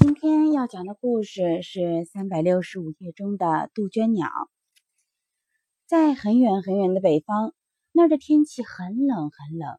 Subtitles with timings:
[0.00, 4.30] 今天要讲的故事是三百六十五页中的杜鹃鸟。
[5.86, 7.52] 在很远很远的北方，
[7.90, 9.76] 那儿的天气很冷很冷。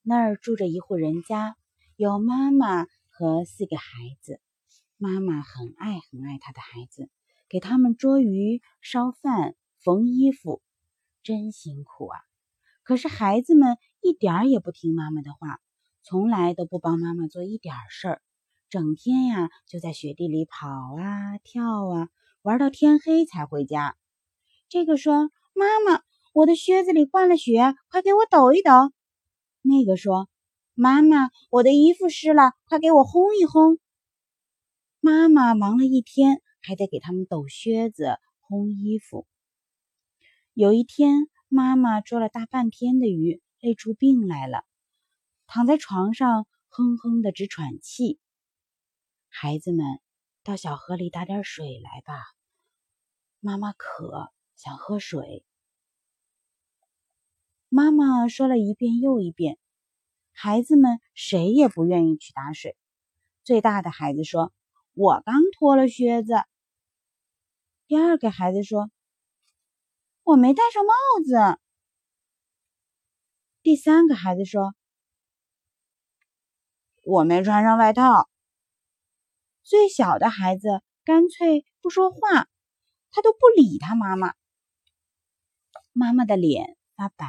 [0.00, 1.54] 那儿住着一户人家，
[1.96, 3.84] 有妈妈和四个孩
[4.22, 4.40] 子。
[4.96, 7.10] 妈妈很爱很爱她的孩子，
[7.50, 9.54] 给他们捉鱼、烧饭、
[9.84, 10.62] 缝衣服，
[11.22, 12.18] 真辛苦啊！
[12.84, 15.60] 可是孩子们一点儿也不听妈妈的话，
[16.02, 18.22] 从来都不帮妈妈做一点事儿。
[18.70, 22.08] 整天呀，就在雪地里跑啊跳啊，
[22.42, 23.96] 玩到天黑才回家。
[24.68, 26.02] 这个说：“妈妈，
[26.34, 28.92] 我的靴子里灌了雪，快给我抖一抖。”
[29.64, 30.28] 那个说
[30.76, 33.78] ：“妈妈，我的衣服湿了，快给我烘一烘。”
[35.00, 39.26] 妈妈忙了一天，还得给他们抖靴子、烘衣服。
[40.52, 44.64] 有一天，妈妈捉了大半天的鱼，累出病来了，
[45.46, 48.18] 躺在床上哼哼的直喘气。
[49.40, 50.00] 孩子们，
[50.42, 52.24] 到小河里打点水来吧。
[53.38, 55.44] 妈妈渴，想喝水。
[57.68, 59.56] 妈妈说了一遍又一遍，
[60.32, 62.76] 孩子们谁也不愿意去打水。
[63.44, 64.52] 最大的孩子说
[64.94, 66.32] ：“我刚脱了靴子。”
[67.86, 68.90] 第二个孩子说
[70.24, 70.90] ：“我没戴上帽
[71.24, 71.60] 子。”
[73.62, 74.74] 第三个孩子说
[77.06, 78.28] ：“我没穿上外套。”
[79.68, 82.48] 最小的孩子干脆不说话，
[83.10, 84.32] 他都不理他妈妈。
[85.92, 87.26] 妈妈的脸发白，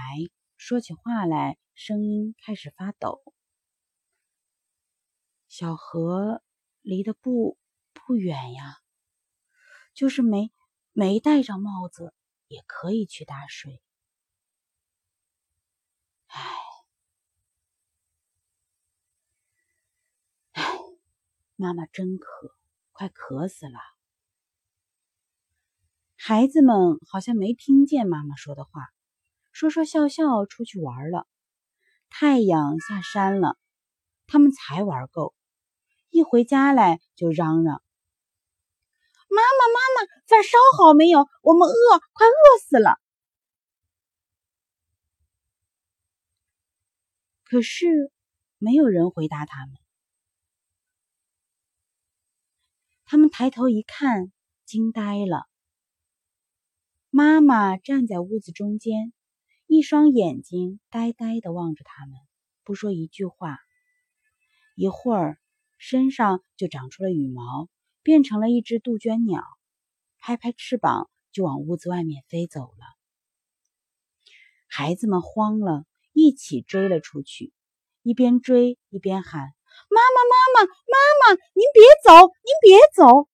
[0.55, 3.21] 说起话来声音开始发抖。
[5.49, 6.41] 小河
[6.81, 7.57] 离得不
[7.91, 8.77] 不远呀，
[9.93, 10.49] 就是没
[10.93, 12.13] 没戴上帽子
[12.47, 13.81] 也可以去打水。
[21.61, 22.55] 妈妈真渴，
[22.93, 23.77] 快渴死了。
[26.15, 28.87] 孩子们好像没听见妈妈说的话，
[29.51, 31.27] 说说笑笑出去玩了。
[32.09, 33.57] 太阳下山了，
[34.25, 35.35] 他们才玩够，
[36.09, 37.83] 一回家来就嚷嚷
[39.27, 41.27] ：“妈妈，妈妈，饭烧好没有？
[41.41, 43.01] 我们饿，快饿死了。”
[47.43, 48.13] 可是
[48.59, 49.75] 没有人回答他们。
[53.11, 54.31] 他们抬头一看，
[54.65, 55.47] 惊呆了。
[57.09, 59.13] 妈妈站在屋子中间，
[59.65, 62.15] 一双眼睛呆呆的望着他们，
[62.63, 63.57] 不说一句话。
[64.75, 65.39] 一会儿，
[65.79, 67.67] 身上就长出了羽毛，
[68.03, 69.43] 变成了一只杜鹃鸟，
[70.19, 72.85] 拍拍翅膀就往屋子外面飞走了。
[74.67, 77.53] 孩子们慌了，一起追了出去，
[78.03, 79.55] 一边追一边喊。
[79.89, 83.29] 妈妈，妈妈，妈妈，您别走，您别走！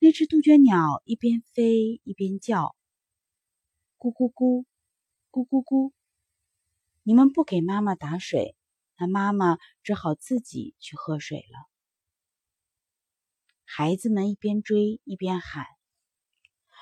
[0.00, 2.76] 那只杜鹃鸟一边飞一边叫
[3.98, 4.64] ：“咕咕咕，
[5.32, 5.92] 咕咕咕！”
[7.02, 8.54] 你们不给妈妈打水，
[8.96, 11.68] 那妈妈只好自己去喝水了。
[13.64, 15.66] 孩子们一边追一边喊：“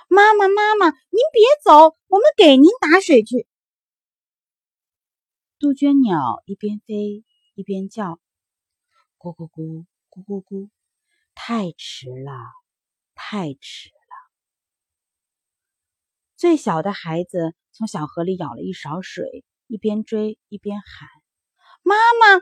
[0.09, 3.49] 妈妈，妈妈，您别走，我们给您打水去。”
[5.59, 7.25] 杜鹃鸟一边飞
[7.55, 8.21] 一边叫
[9.17, 10.69] ：“咕咕咕，咕咕咕！”
[11.35, 12.33] 太迟了，
[13.15, 14.13] 太迟了。
[16.37, 21.09] 最小的孩子从小河里舀了一勺水，一边追一边喊
[21.83, 22.37] ：“妈妈，妈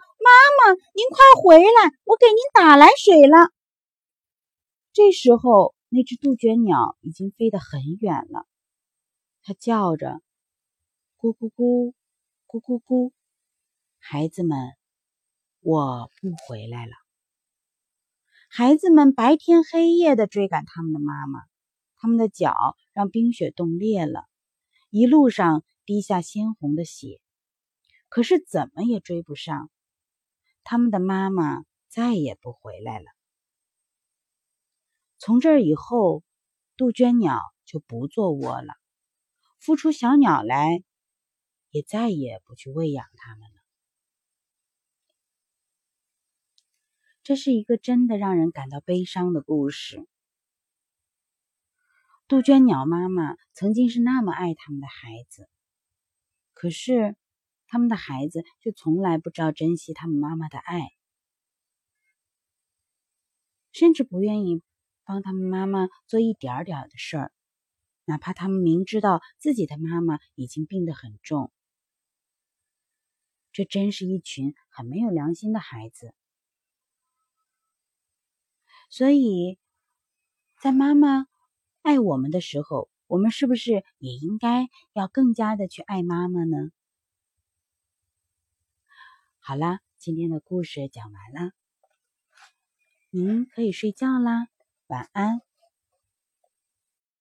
[0.59, 3.53] 妈，您快回来，我给您打来水了。”
[4.93, 8.45] 这时候，那只杜鹃鸟已经飞得很远了，
[9.41, 10.21] 它叫着
[11.17, 11.95] ：“咕咕咕。”
[12.55, 13.11] 咕咕咕，
[13.99, 14.77] 孩子们，
[15.59, 16.93] 我不回来了。
[18.49, 21.41] 孩子们白天黑夜的追赶他们的妈妈，
[21.97, 22.55] 他们的脚
[22.93, 24.29] 让冰雪冻裂了，
[24.91, 27.21] 一路上滴下鲜红的血，
[28.09, 29.69] 可是怎么也追不上。
[30.63, 33.07] 他们的妈妈再也不回来了。
[35.19, 36.23] 从这以后，
[36.77, 38.75] 杜鹃鸟就不做窝了，
[39.61, 40.85] 孵出小鸟来。
[41.75, 43.57] 也再也不去喂养它们了。
[47.25, 50.07] 这是一个真的让人感到悲伤的故事。
[52.29, 55.49] 杜鹃鸟妈妈曾经是那么爱他们的孩子，
[56.53, 57.17] 可是
[57.67, 60.93] 他们的孩子却从来不知道珍惜他们妈妈的爱，
[63.73, 64.63] 甚至不愿意
[65.03, 67.33] 帮他们妈妈做一点点的事儿，
[68.05, 71.51] 哪怕他们明知道自己的妈妈已经病得很重。
[73.55, 76.13] 这真是一群很没有良心的孩子。
[78.91, 79.59] 所以，
[80.61, 81.29] 在妈妈
[81.83, 86.73] 爱我们的时候，我们是不是也应该要更加的去爱妈妈呢？
[89.39, 91.53] 好啦，今天的故事讲完了，
[93.11, 94.49] 您可以睡觉啦，
[94.89, 95.43] 晚安。